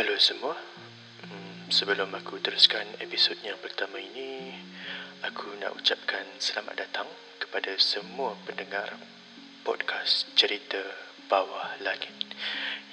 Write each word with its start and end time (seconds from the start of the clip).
Hello 0.00 0.16
semua. 0.16 0.56
Hmm, 1.28 1.68
sebelum 1.68 2.08
aku 2.16 2.40
teruskan 2.40 2.88
episod 3.04 3.36
yang 3.44 3.60
pertama 3.60 4.00
ini, 4.00 4.56
aku 5.20 5.52
nak 5.60 5.76
ucapkan 5.76 6.24
selamat 6.40 6.88
datang 6.88 7.04
kepada 7.36 7.76
semua 7.76 8.32
pendengar 8.48 8.96
podcast 9.60 10.24
cerita 10.32 10.80
Bawah 11.28 11.76
Langit 11.84 12.16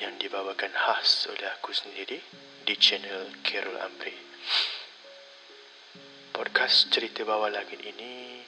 yang 0.04 0.20
dibawakan 0.20 0.76
khas 0.76 1.32
oleh 1.32 1.48
aku 1.48 1.72
sendiri 1.72 2.20
di 2.68 2.76
channel 2.76 3.32
Carol 3.40 3.80
Ambre. 3.80 4.12
Podcast 6.36 6.92
cerita 6.92 7.24
Bawah 7.24 7.48
Langit 7.48 7.88
ini 7.88 8.44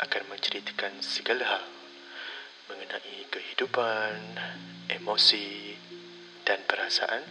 akan 0.00 0.24
menceritakan 0.32 1.04
segala 1.04 1.60
hal 1.60 1.64
mengenai 2.72 3.28
kehidupan, 3.28 4.40
emosi, 4.88 5.76
dan 6.42 6.58
perasaan 6.66 7.22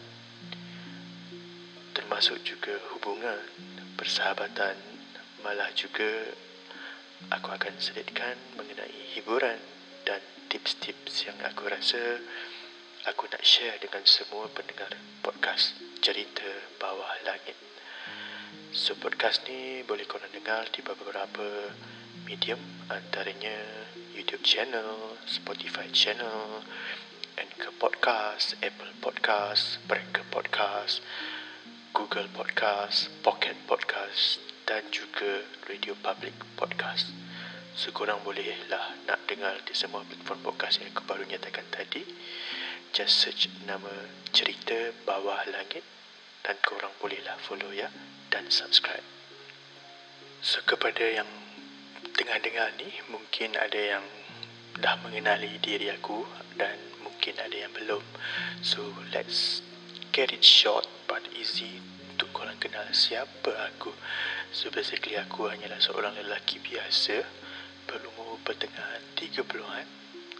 termasuk 1.91 2.39
juga 2.43 2.75
hubungan, 2.95 3.43
persahabatan 3.99 4.79
malah 5.43 5.71
juga 5.75 6.31
aku 7.29 7.51
akan 7.51 7.75
selitkan 7.77 8.35
mengenai 8.55 9.15
hiburan 9.15 9.59
dan 10.07 10.23
tips-tips 10.47 11.27
yang 11.27 11.37
aku 11.45 11.67
rasa 11.67 12.19
aku 13.05 13.27
nak 13.29 13.43
share 13.43 13.77
dengan 13.81 14.05
semua 14.05 14.47
pendengar 14.53 14.93
podcast 15.25 15.77
cerita 15.99 16.47
bawah 16.77 17.11
langit. 17.27 17.57
So 18.71 18.95
podcast 18.95 19.43
ni 19.51 19.83
boleh 19.83 20.07
korang 20.07 20.31
dengar 20.31 20.69
di 20.71 20.79
beberapa 20.79 21.75
medium 22.23 22.59
antaranya 22.87 23.55
YouTube 24.15 24.43
channel, 24.45 25.17
Spotify 25.27 25.89
channel, 25.91 26.63
Anchor 27.41 27.73
Podcast, 27.81 28.53
Apple 28.61 28.93
Podcast, 29.01 29.81
Breaker 29.89 30.21
Podcast, 30.29 31.01
Google 31.89 32.29
Podcast, 32.29 33.09
Pocket 33.25 33.57
Podcast 33.65 34.37
dan 34.69 34.85
juga 34.93 35.41
Radio 35.65 35.97
Public 35.97 36.37
Podcast. 36.53 37.09
So, 37.73 37.89
korang 37.97 38.21
bolehlah 38.21 38.93
nak 39.09 39.25
dengar 39.25 39.57
di 39.65 39.73
semua 39.73 40.05
platform 40.05 40.53
podcast 40.53 40.85
yang 40.85 40.93
aku 40.93 41.01
baru 41.09 41.25
nyatakan 41.25 41.65
tadi. 41.73 42.05
Just 42.93 43.25
search 43.25 43.49
nama 43.65 43.89
Cerita 44.29 44.93
Bawah 45.09 45.41
Langit 45.49 45.81
dan 46.45 46.61
korang 46.61 46.93
bolehlah 47.01 47.41
follow 47.41 47.73
ya 47.73 47.89
dan 48.29 48.53
subscribe. 48.53 49.01
So, 50.45 50.61
kepada 50.61 51.09
yang 51.09 51.29
tengah 52.13 52.37
dengar 52.37 52.69
ni, 52.77 52.93
mungkin 53.09 53.57
ada 53.57 53.97
yang 53.97 54.05
dah 54.77 54.93
mengenali 55.01 55.57
diri 55.57 55.89
aku 55.89 56.21
dan 56.53 56.90
mungkin 57.21 57.37
ada 57.37 57.53
yang 57.53 57.69
belum. 57.77 58.01
So 58.65 58.81
let's 59.13 59.61
get 60.09 60.33
it 60.33 60.41
short 60.41 60.89
but 61.05 61.21
easy 61.37 61.77
untuk 62.09 62.33
korang 62.33 62.57
kenal 62.57 62.81
siapa 62.97 63.53
aku. 63.69 63.93
So 64.49 64.73
basically 64.73 65.21
aku 65.21 65.45
hanyalah 65.45 65.77
seorang 65.77 66.17
lelaki 66.17 66.57
biasa 66.57 67.21
berumur 67.85 68.41
pertengahan 68.41 69.05
30-an, 69.13 69.85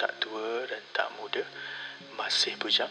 tak 0.02 0.26
tua 0.26 0.66
dan 0.66 0.82
tak 0.90 1.14
muda, 1.22 1.46
masih 2.18 2.58
bujang 2.58 2.90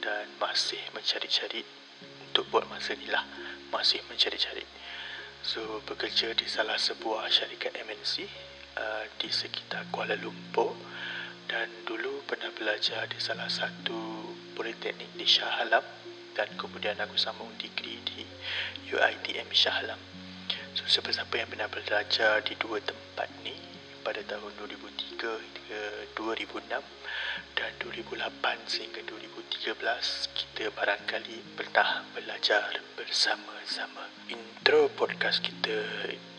dan 0.00 0.24
masih 0.40 0.80
mencari-cari 0.96 1.60
untuk 2.24 2.48
buat 2.48 2.64
masa 2.72 2.96
ni 2.96 3.04
lah. 3.12 3.28
Masih 3.68 4.00
mencari-cari. 4.08 4.64
So 5.44 5.84
bekerja 5.84 6.32
di 6.32 6.48
salah 6.48 6.80
sebuah 6.80 7.28
syarikat 7.28 7.76
MNC 7.84 8.24
uh, 8.80 9.04
di 9.20 9.28
sekitar 9.28 9.92
Kuala 9.92 10.16
Lumpur 10.16 10.72
dan 11.52 11.68
belajar 12.60 13.08
di 13.08 13.16
salah 13.16 13.48
satu 13.48 13.96
politeknik 14.52 15.08
di 15.16 15.24
Shah 15.24 15.64
Alam 15.64 15.80
dan 16.36 16.44
kemudian 16.60 16.92
aku 17.00 17.16
sambung 17.16 17.48
degree 17.56 17.96
di 18.04 18.20
UiTM 18.92 19.48
Shah 19.48 19.80
Alam. 19.80 19.96
So 20.76 20.84
siapa-siapa 20.84 21.40
yang 21.40 21.48
pernah 21.48 21.72
belajar 21.72 22.44
di 22.44 22.52
dua 22.60 22.84
tempat 22.84 23.32
ni 23.48 23.56
pada 24.04 24.20
tahun 24.28 24.52
2003 24.60 25.40
hingga 25.40 25.82
2006 26.20 26.84
dan 27.56 27.70
2008 27.80 28.28
sehingga 28.68 29.00
2013 29.08 29.80
kita 30.36 30.68
barangkali 30.76 31.56
pernah 31.56 32.04
belajar 32.12 32.76
bersama-sama. 32.92 34.04
Intro 34.28 34.92
podcast 34.92 35.40
kita 35.40 35.80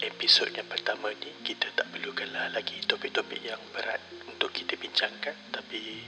episod 0.06 0.54
yang 0.54 0.70
pertama 0.70 1.10
ni 1.18 1.34
kita 1.42 1.66
tak 1.74 1.90
perlukanlah 1.90 2.54
lagi 2.54 2.78
topik-topik 2.86 3.42
yang 3.42 3.62
berat 3.74 4.02
untuk 4.42 4.58
kita 4.58 4.74
bincangkan 4.74 5.38
tapi 5.54 6.02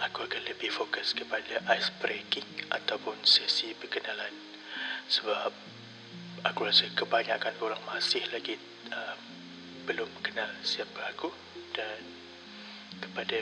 aku 0.00 0.24
akan 0.24 0.40
lebih 0.48 0.72
fokus 0.72 1.12
kepada 1.12 1.60
ice 1.76 1.92
breaking 2.00 2.48
ataupun 2.72 3.12
sesi 3.28 3.76
perkenalan 3.76 4.32
sebab 5.12 5.52
aku 6.48 6.64
rasa 6.64 6.88
kebanyakan 6.96 7.52
orang 7.60 7.76
masih 7.84 8.24
lagi 8.32 8.56
uh, 8.88 9.20
belum 9.84 10.08
kenal 10.24 10.48
siapa 10.64 11.12
aku 11.12 11.28
dan 11.76 12.00
kepada 13.04 13.36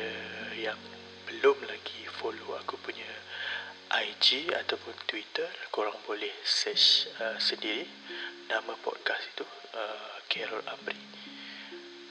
yang 0.59 0.83
belum 1.31 1.63
lagi 1.63 2.03
follow 2.19 2.59
aku 2.67 2.75
punya 2.83 3.07
IG 3.95 4.51
ataupun 4.51 4.99
Twitter 5.07 5.47
korang 5.71 5.95
boleh 6.03 6.35
search 6.43 7.15
uh, 7.23 7.39
sendiri 7.39 7.87
nama 8.51 8.75
podcast 8.83 9.23
itu 9.39 9.47
uh, 9.79 10.19
Carol 10.27 10.67
Amri 10.67 10.99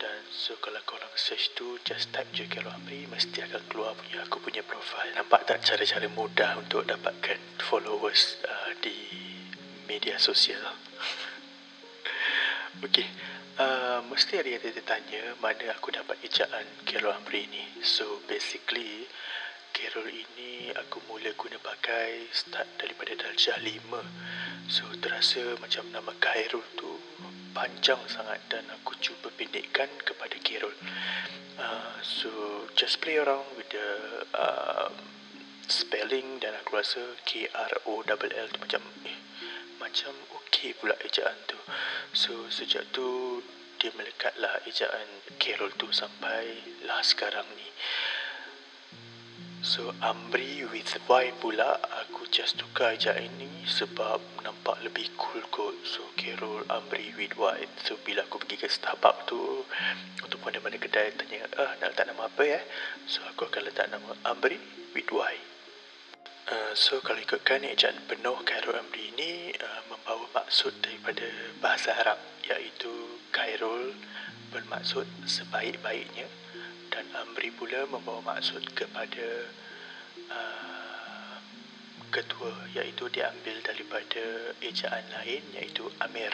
dan 0.04 0.20
so 0.36 0.52
kalau 0.60 0.84
korang 0.84 1.16
search 1.16 1.56
tu 1.56 1.80
just 1.88 2.12
type 2.12 2.28
je 2.36 2.44
Carol 2.52 2.76
Amri 2.76 3.08
mesti 3.08 3.40
akan 3.40 3.64
keluar 3.72 3.96
punya 3.96 4.20
aku 4.28 4.44
punya 4.44 4.60
profile. 4.60 5.16
Nampak 5.16 5.48
tak 5.48 5.64
cara-cara 5.64 6.12
mudah 6.12 6.60
untuk 6.60 6.84
dapatkan 6.84 7.40
followers 7.64 8.36
uh, 8.44 8.76
di 8.84 8.92
media 9.88 10.20
sosial? 10.20 10.60
Okey, 12.84 13.08
uh, 13.64 14.04
mesti 14.12 14.44
ada 14.44 14.50
yang 14.52 14.84
tanya 14.84 15.40
mana 15.40 15.72
aku 15.72 15.96
dapat 15.96 16.20
ejaan 16.20 16.68
Carol 16.84 17.16
Amri 17.16 17.48
ni? 17.48 17.64
So 17.80 18.20
basically 18.28 19.08
Carol 19.72 20.12
ini 20.12 20.76
aku 20.76 21.00
mula 21.08 21.32
guna 21.40 21.56
pakai 21.64 22.28
start 22.36 22.68
daripada 22.76 23.16
darjah 23.16 23.56
5 23.56 24.68
so 24.68 24.84
terasa 25.00 25.56
macam 25.64 25.88
nama 25.96 26.12
Khairul 26.20 26.68
tu 26.76 26.92
panjang 27.54 28.02
sangat 28.10 28.42
dan 28.50 28.66
aku 28.74 28.98
cuba 28.98 29.30
pendekkan 29.38 29.90
kepada 30.02 30.36
Kirul. 30.42 30.74
Uh, 31.54 31.96
so 32.02 32.30
just 32.74 32.98
play 32.98 33.22
around 33.22 33.46
with 33.54 33.70
the 33.70 33.90
uh, 34.34 34.90
spelling 35.70 36.42
dan 36.42 36.58
aku 36.66 36.82
rasa 36.82 37.02
K 37.30 37.46
R 37.54 37.74
O 37.86 38.02
L 38.02 38.20
L 38.20 38.48
tu 38.50 38.58
macam 38.58 38.82
eh 39.06 39.18
macam 39.78 40.12
okey 40.42 40.74
pula 40.82 40.98
ejaan 41.06 41.38
tu. 41.46 41.60
So 42.18 42.50
sejak 42.50 42.90
tu 42.90 43.40
dia 43.78 43.94
melekatlah 43.94 44.66
ejaan 44.66 45.06
Kirul 45.38 45.70
tu 45.78 45.92
sampai 45.94 46.58
lah 46.90 47.06
sekarang 47.06 47.46
ni. 47.54 47.68
So 49.64 49.96
Amri 50.04 50.68
with 50.76 50.92
Y 51.08 51.32
pula 51.40 51.80
aku 51.80 52.28
just 52.28 52.60
tukar 52.60 53.00
je 53.00 53.16
ini 53.16 53.64
sebab 53.64 54.20
nampak 54.44 54.76
lebih 54.84 55.08
cool 55.16 55.40
kot. 55.56 55.72
So 55.88 56.04
Carol 56.20 56.68
Amri 56.68 57.16
with 57.16 57.40
Y. 57.40 57.64
So 57.88 57.96
bila 58.04 58.28
aku 58.28 58.44
pergi 58.44 58.60
ke 58.60 58.68
Starbucks 58.68 59.24
tu 59.32 59.64
untuk 60.20 60.44
mana-mana 60.44 60.76
kedai 60.76 61.16
tanya 61.16 61.48
ah 61.56 61.80
nak 61.80 61.96
letak 61.96 62.12
nama 62.12 62.28
apa 62.28 62.44
ya? 62.44 62.60
So 63.08 63.24
aku 63.24 63.48
akan 63.48 63.64
letak 63.64 63.88
nama 63.88 64.12
Amri 64.28 64.60
with 64.92 65.08
Y. 65.08 65.36
Uh, 66.52 66.76
so 66.76 67.00
kalau 67.00 67.24
ikutkan 67.24 67.64
ejaan 67.64 67.96
penuh 68.04 68.36
Khairul 68.44 68.76
Amri 68.76 69.16
ini 69.16 69.56
uh, 69.64 69.82
membawa 69.88 70.44
maksud 70.44 70.76
daripada 70.84 71.24
bahasa 71.64 71.96
Arab 71.96 72.20
iaitu 72.52 72.92
Khairul 73.32 73.96
bermaksud 74.52 75.08
sebaik-baiknya 75.24 76.43
dan 76.94 77.10
Amri 77.26 77.50
pula 77.50 77.90
membawa 77.90 78.38
maksud 78.38 78.62
kepada 78.78 79.50
uh, 80.30 81.36
ketua 82.14 82.54
iaitu 82.78 83.10
diambil 83.10 83.58
daripada 83.66 84.54
ejaan 84.62 85.02
lain 85.10 85.42
iaitu 85.58 85.90
Amir. 86.06 86.30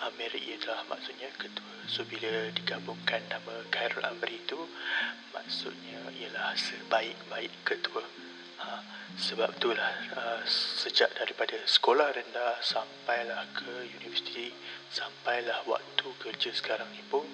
Amir 0.00 0.32
ialah 0.32 0.88
maksudnya 0.88 1.28
ketua. 1.36 1.76
So 1.84 2.08
bila 2.08 2.48
digabungkan 2.56 3.20
nama 3.28 3.60
Khairul 3.68 4.08
Amri 4.08 4.40
itu 4.40 4.56
maksudnya 5.36 6.00
ialah 6.16 6.56
sebaik-baik 6.56 7.52
ketua. 7.68 8.00
Ha, 8.60 8.80
sebab 9.20 9.52
itulah 9.60 9.92
uh, 10.16 10.40
sejak 10.48 11.12
daripada 11.16 11.60
sekolah 11.68 12.12
rendah 12.12 12.60
sampailah 12.64 13.44
ke 13.56 13.88
universiti 14.00 14.52
sampailah 14.92 15.64
waktu 15.64 16.06
kerja 16.20 16.52
sekarang 16.52 16.88
ni 16.92 17.00
pun 17.08 17.24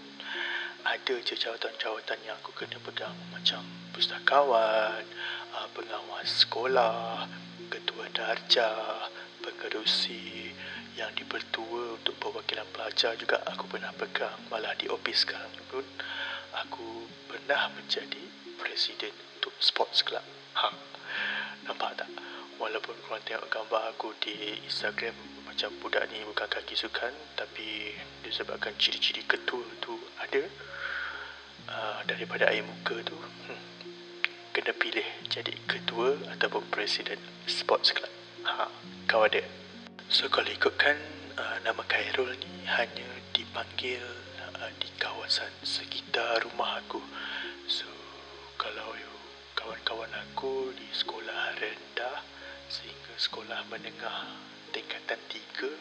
ada 0.86 1.14
je 1.18 1.34
jawatan-jawatan 1.34 2.18
yang 2.22 2.38
aku 2.38 2.54
kena 2.54 2.78
pegang 2.78 3.14
macam 3.34 3.66
pustakawan, 3.90 5.02
uh, 5.50 5.68
pengawas 5.74 6.46
sekolah, 6.46 7.26
ketua 7.66 8.06
darjah, 8.14 9.10
pengerusi 9.42 10.54
yang 10.94 11.10
dipertua 11.18 11.98
untuk 11.98 12.14
perwakilan 12.22 12.64
pelajar 12.70 13.18
juga 13.18 13.42
aku 13.50 13.66
pernah 13.66 13.90
pegang 13.98 14.38
malah 14.48 14.72
di 14.78 14.86
ofis 14.86 15.26
sekarang 15.26 15.52
pun 15.68 15.84
aku 16.54 17.04
pernah 17.26 17.68
menjadi 17.74 18.22
presiden 18.56 19.12
untuk 19.36 19.52
sports 19.58 20.06
club. 20.06 20.24
Ha. 20.56 20.70
Nampak 21.66 22.00
tak? 22.00 22.10
walaupun 22.56 22.96
korang 23.04 23.20
tengok 23.28 23.48
gambar 23.52 23.92
aku 23.92 24.16
di 24.20 24.56
Instagram 24.64 25.12
macam 25.56 25.72
budak 25.80 26.04
ni 26.12 26.20
bukan 26.28 26.52
kaki 26.52 26.76
sukan 26.76 27.16
tapi 27.32 27.96
disebabkan 28.20 28.76
ciri-ciri 28.76 29.24
ketua 29.24 29.64
tu 29.80 29.96
ada 30.20 30.44
uh, 31.72 32.00
daripada 32.04 32.52
air 32.52 32.60
muka 32.60 33.00
tu 33.00 33.16
hmm, 33.16 33.62
kena 34.52 34.76
pilih 34.76 35.08
jadi 35.32 35.56
ketua 35.64 36.12
ataupun 36.36 36.60
presiden 36.68 37.16
sports 37.48 37.96
club. 37.96 38.12
Ha, 38.44 38.68
kau 39.08 39.24
ada? 39.24 39.40
So 40.12 40.28
kalau 40.28 40.52
ikutkan 40.52 41.00
uh, 41.40 41.56
nama 41.64 41.80
Khairul 41.88 42.36
ni 42.36 42.68
hanya 42.68 43.08
dipanggil 43.32 44.04
uh, 44.60 44.68
di 44.76 44.92
kawasan 45.00 45.56
sekitar 45.64 46.44
rumah 46.44 46.84
aku. 46.84 47.00
So 47.64 47.88
kalau 48.60 48.92
kawan-kawan 49.56 50.12
aku 50.20 50.76
di 50.76 50.84
sekolah 50.92 51.56
rendah 51.56 52.20
sehingga 52.68 53.16
sekolah 53.16 53.64
menengah 53.72 54.44
tingkatan 54.76 55.16
tiga 55.32 55.72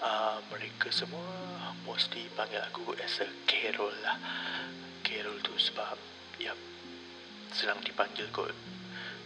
uh, 0.00 0.40
mereka 0.48 0.88
semua 0.88 1.28
mesti 1.84 2.32
panggil 2.32 2.64
aku 2.64 2.96
as 2.96 3.20
a 3.20 3.28
Carol 3.44 3.92
lah. 4.00 4.16
Carol 5.04 5.36
tu 5.44 5.52
sebab 5.60 6.00
ya 6.40 6.56
senang 7.52 7.84
dipanggil 7.84 8.24
kot. 8.32 8.56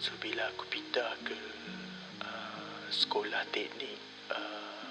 So 0.02 0.10
bila 0.18 0.50
aku 0.50 0.66
pindah 0.66 1.22
ke 1.22 1.38
uh, 2.18 2.82
sekolah 2.90 3.46
teknik 3.54 3.94
uh, 4.34 4.90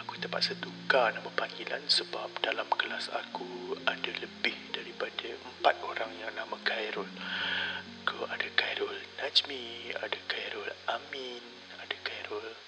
aku 0.00 0.16
terpaksa 0.16 0.56
tukar 0.56 1.12
nama 1.12 1.28
panggilan 1.36 1.84
sebab 1.84 2.32
dalam 2.40 2.64
kelas 2.80 3.12
aku 3.12 3.76
ada 3.84 4.12
lebih 4.16 4.56
daripada 4.72 5.28
empat 5.60 5.76
orang 5.84 6.08
yang 6.24 6.32
nama 6.32 6.56
Khairul. 6.64 7.12
Ada 8.14 8.46
Khairul 8.56 8.94
Najmi, 9.20 9.92
ada 10.00 10.18
Khairul 10.30 10.70
Amin, 10.86 11.42
ada 11.82 11.96
Khairul 12.06 12.63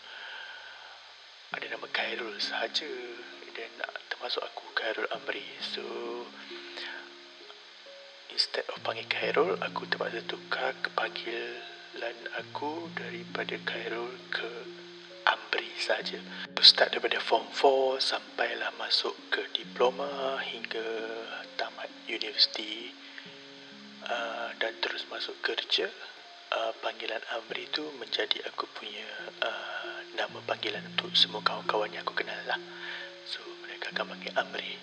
ada 1.57 1.73
nama 1.73 1.89
Khairul 1.89 2.37
saja 2.37 2.93
dan 3.57 3.73
termasuk 4.13 4.45
aku 4.45 4.65
Khairul 4.77 5.09
Amri. 5.17 5.41
So 5.65 5.81
instead 8.29 8.69
of 8.69 8.85
panggil 8.85 9.09
Khairul, 9.09 9.57
aku 9.65 9.89
terpaksa 9.89 10.21
tukar 10.29 10.77
ke 10.85 10.93
panggilan 10.93 12.19
aku 12.37 12.93
daripada 12.93 13.57
Khairul 13.65 14.13
ke 14.29 14.51
Amri 15.25 15.73
saja. 15.81 16.21
Start 16.61 16.93
daripada 16.93 17.23
form 17.25 17.49
4 17.49 18.05
sampailah 18.05 18.75
masuk 18.77 19.17
ke 19.33 19.41
diploma 19.57 20.37
hingga 20.45 20.85
tamat 21.57 21.89
universiti 22.11 22.91
uh, 24.05 24.51
dan 24.61 24.77
terus 24.83 25.09
masuk 25.09 25.39
kerja 25.41 25.89
uh, 26.57 26.73
panggilan 26.81 27.21
Amri 27.37 27.69
tu 27.69 27.85
menjadi 28.01 28.41
aku 28.49 28.65
punya 28.73 29.05
uh, 29.45 30.01
nama 30.17 30.41
panggilan 30.49 30.81
untuk 30.97 31.13
semua 31.13 31.45
kawan-kawan 31.45 31.93
yang 31.93 32.01
aku 32.03 32.17
kenal 32.17 32.41
lah. 32.49 32.57
So 33.29 33.45
mereka 33.65 33.93
akan 33.93 34.17
panggil 34.17 34.33
Amri. 34.41 34.81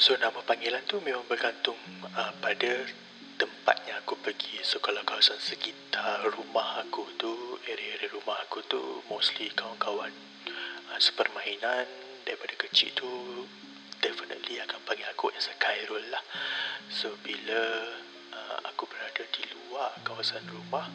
So 0.00 0.16
nama 0.16 0.40
panggilan 0.40 0.84
tu 0.88 1.02
memang 1.04 1.26
bergantung 1.28 1.76
uh, 2.16 2.32
pada 2.40 2.88
tempat 3.36 3.76
yang 3.84 4.00
aku 4.00 4.16
pergi. 4.24 4.64
So 4.64 4.80
kalau 4.80 5.04
kawasan 5.04 5.38
sekitar 5.38 6.24
rumah 6.32 6.80
aku 6.82 7.04
tu 7.20 7.60
area-area 7.68 8.08
rumah 8.16 8.38
aku 8.48 8.64
tu 8.66 8.80
mostly 9.12 9.52
kawan-kawan 9.52 10.10
uh, 10.88 10.98
sepermainan 10.98 11.84
daripada 12.24 12.54
kecil 12.56 12.90
tu 12.96 13.10
definitely 14.00 14.62
akan 14.62 14.78
panggil 14.86 15.06
aku 15.12 15.28
as 15.36 15.50
a 15.50 15.54
Khairul 15.60 16.02
lah. 16.08 16.22
So 16.88 17.12
bila 17.20 17.84
berada 19.18 19.34
di 19.34 19.50
luar 19.50 19.90
kawasan 20.06 20.46
rumah 20.46 20.86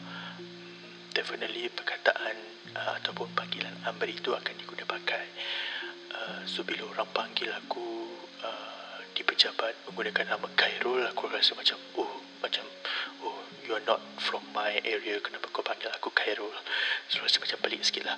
definitely 1.12 1.68
perkataan 1.68 2.32
uh, 2.72 2.96
ataupun 2.96 3.28
panggilan 3.36 3.76
Amri 3.84 4.16
itu 4.16 4.32
akan 4.32 4.54
digunakan. 4.56 4.88
Pakai 4.88 5.26
uh, 6.16 6.40
so 6.48 6.64
bila 6.64 6.88
orang 6.88 7.08
panggil 7.12 7.52
aku 7.52 8.08
uh, 8.40 8.96
di 9.12 9.20
pejabat 9.20 9.76
menggunakan 9.84 10.36
nama 10.36 10.48
Khairul 10.56 11.04
aku 11.04 11.28
rasa 11.28 11.52
macam 11.52 11.76
oh 12.00 12.24
macam 12.40 12.64
oh 13.28 13.44
you 13.68 13.76
are 13.76 13.84
not 13.84 14.00
from 14.16 14.40
my 14.56 14.72
area 14.88 15.20
kenapa 15.20 15.52
kau 15.52 15.60
panggil 15.60 15.92
aku 15.92 16.08
Khairul? 16.16 16.52
So 17.12 17.20
rasa 17.20 17.44
macam 17.44 17.60
pelik 17.60 17.84
sikit 17.84 18.08
lah. 18.08 18.16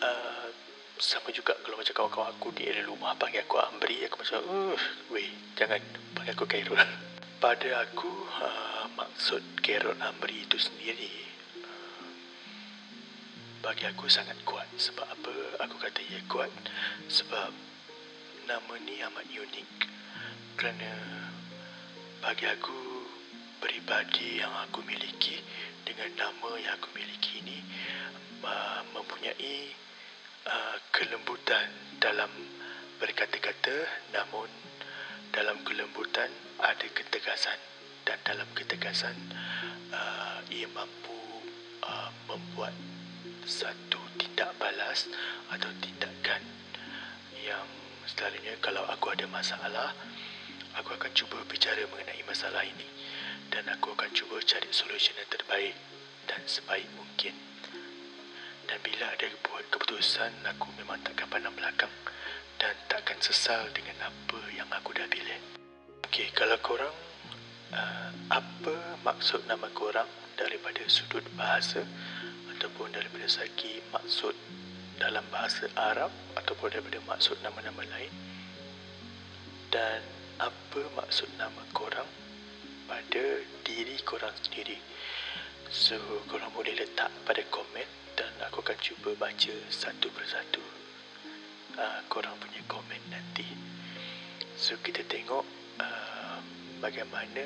Uh, 0.00 0.48
sama 0.96 1.28
juga 1.28 1.52
kalau 1.60 1.76
macam 1.76 1.92
kawan-kawan 1.92 2.32
aku 2.32 2.56
di 2.56 2.72
area 2.72 2.88
rumah 2.88 3.12
panggil 3.20 3.44
aku 3.44 3.60
Amri 3.60 4.00
aku 4.08 4.16
macam 4.24 4.40
uh, 4.48 4.76
weh 5.12 5.28
jangan 5.60 5.84
panggil 6.16 6.32
aku 6.32 6.48
Khairul 6.48 6.80
pada 7.42 7.82
aku 7.82 8.06
uh, 8.38 8.86
maksud 8.94 9.42
Gerard 9.66 9.98
Amri 9.98 10.46
itu 10.46 10.54
sendiri 10.62 11.10
bagi 13.58 13.82
aku 13.82 14.06
sangat 14.06 14.38
kuat. 14.46 14.70
Sebab 14.78 15.02
apa? 15.02 15.34
Aku 15.66 15.74
kata 15.82 15.98
ia 16.06 16.22
kuat 16.30 16.54
sebab 17.10 17.50
nama 18.46 18.74
ni 18.86 19.02
amat 19.02 19.26
unik. 19.26 19.70
Kerana 20.54 20.92
bagi 22.22 22.46
aku 22.46 22.78
peribadi 23.58 24.38
yang 24.38 24.54
aku 24.62 24.86
miliki 24.86 25.42
dengan 25.82 26.14
nama 26.14 26.50
yang 26.62 26.78
aku 26.78 26.94
miliki 26.94 27.42
ini 27.42 27.58
uh, 28.46 28.86
mempunyai 28.94 29.74
uh, 30.46 30.78
kelembutan 30.94 31.66
dalam 31.98 32.30
berkata-kata 33.02 33.82
namun 34.14 34.46
dalam 35.32 35.56
kelembutan 35.64 36.28
ada 36.60 36.86
ketegasan 36.92 37.56
dan 38.04 38.20
dalam 38.20 38.44
ketegasan 38.52 39.16
uh, 39.88 40.44
ia 40.52 40.68
mampu 40.76 41.16
uh, 41.80 42.12
membuat 42.28 42.76
satu 43.48 43.96
tindak 44.20 44.52
balas 44.60 45.08
atau 45.48 45.72
tindakan 45.80 46.44
yang 47.40 47.64
selalunya 48.04 48.52
kalau 48.60 48.84
aku 48.92 49.08
ada 49.16 49.24
masalah 49.32 49.96
aku 50.76 50.92
akan 51.00 51.12
cuba 51.16 51.40
bicara 51.48 51.80
mengenai 51.88 52.20
masalah 52.28 52.60
ini 52.68 52.84
dan 53.48 53.64
aku 53.72 53.96
akan 53.96 54.12
cuba 54.12 54.36
cari 54.44 54.68
solusi 54.68 55.16
yang 55.16 55.28
terbaik 55.32 55.76
dan 56.28 56.40
sebaik 56.48 56.88
mungkin. 56.96 57.36
Dan 58.64 58.78
bila 58.80 59.12
ada 59.12 59.28
buat 59.44 59.64
keputusan 59.68 60.32
aku 60.48 60.72
memang 60.80 60.96
takkan 61.04 61.28
pandang 61.28 61.52
belakang 61.52 61.92
dan 62.62 62.78
takkan 62.86 63.18
sesal 63.18 63.66
dengan 63.74 64.06
apa 64.06 64.38
yang 64.54 64.70
aku 64.70 64.94
dah 64.94 65.02
pilih. 65.10 65.34
Okey, 66.06 66.30
kalau 66.30 66.54
korang 66.62 66.94
uh, 67.74 68.14
apa 68.30 69.02
maksud 69.02 69.42
nama 69.50 69.66
korang 69.74 70.06
daripada 70.38 70.78
sudut 70.86 71.26
bahasa 71.34 71.82
ataupun 72.54 72.94
daripada 72.94 73.26
segi 73.26 73.82
maksud 73.90 74.38
dalam 74.94 75.26
bahasa 75.34 75.66
Arab 75.74 76.14
ataupun 76.38 76.70
daripada 76.70 77.02
maksud 77.02 77.34
nama-nama 77.42 77.82
lain? 77.82 78.14
Dan 79.74 79.98
apa 80.38 80.86
maksud 80.94 81.34
nama 81.42 81.66
korang 81.74 82.06
pada 82.86 83.42
diri 83.66 83.98
korang 84.06 84.38
sendiri? 84.38 84.78
So 85.66 85.98
korang 86.30 86.54
boleh 86.54 86.78
letak 86.78 87.10
pada 87.26 87.42
komen 87.50 87.90
dan 88.14 88.30
aku 88.46 88.62
akan 88.62 88.78
cuba 88.78 89.18
baca 89.18 89.54
satu 89.66 90.06
persatu 90.14 90.81
uh, 91.78 92.00
korang 92.08 92.34
punya 92.40 92.60
komen 92.68 93.02
nanti 93.08 93.46
so 94.56 94.76
kita 94.80 95.04
tengok 95.08 95.44
uh, 95.80 96.38
bagaimana 96.82 97.44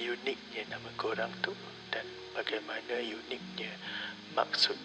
uniknya 0.00 0.64
nama 0.72 0.88
korang 0.96 1.28
tu 1.44 1.52
dan 1.92 2.06
bagaimana 2.32 3.04
uniknya 3.04 3.68
maksud 4.32 4.78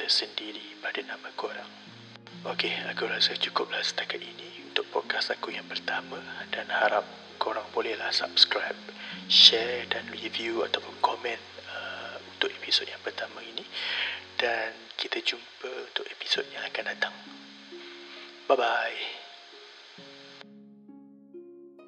tersendiri 0.00 0.80
pada 0.80 1.04
nama 1.04 1.28
korang. 1.36 1.68
Okey, 2.48 2.72
aku 2.88 3.04
rasa 3.04 3.36
cukuplah 3.36 3.84
setakat 3.84 4.16
ini 4.24 4.64
untuk 4.64 4.88
podcast 4.88 5.36
aku 5.36 5.52
yang 5.52 5.68
pertama 5.68 6.16
dan 6.48 6.64
harap 6.72 7.04
korang 7.36 7.68
bolehlah 7.76 8.08
subscribe, 8.08 8.76
share 9.28 9.84
dan 9.92 10.08
review 10.08 10.64
ataupun 10.64 10.96
komen 11.04 11.40
uh, 11.68 12.16
untuk 12.36 12.48
episod 12.48 12.88
yang 12.88 13.02
pertama 13.04 13.44
ini 13.44 13.60
dan 14.40 14.72
kita 14.96 15.20
jumpa 15.20 15.68
untuk 15.92 16.08
episod 16.08 16.48
yang 16.56 16.64
akan 16.64 16.84
datang. 16.96 17.12
Bye-bye. 18.48 19.19